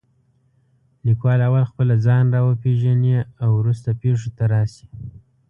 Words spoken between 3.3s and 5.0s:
او وروسته پېښو ته راشي.